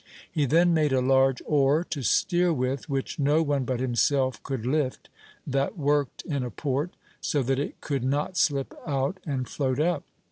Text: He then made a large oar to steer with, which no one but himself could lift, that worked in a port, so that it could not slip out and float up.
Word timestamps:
He 0.31 0.47
then 0.47 0.73
made 0.73 0.93
a 0.93 0.99
large 0.99 1.43
oar 1.45 1.83
to 1.91 2.01
steer 2.01 2.51
with, 2.51 2.89
which 2.89 3.19
no 3.19 3.43
one 3.43 3.65
but 3.65 3.79
himself 3.79 4.41
could 4.41 4.65
lift, 4.65 5.09
that 5.45 5.77
worked 5.77 6.23
in 6.23 6.41
a 6.43 6.49
port, 6.49 6.95
so 7.19 7.43
that 7.43 7.59
it 7.59 7.81
could 7.81 8.03
not 8.03 8.35
slip 8.35 8.73
out 8.87 9.19
and 9.27 9.47
float 9.47 9.79
up. 9.79 10.03